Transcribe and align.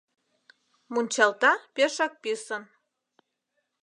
Мунчалта 0.93 1.51
пешак 1.73 2.13
писын. 2.21 2.63